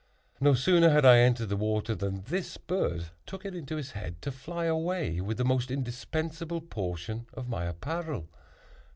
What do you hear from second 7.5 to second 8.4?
apparel.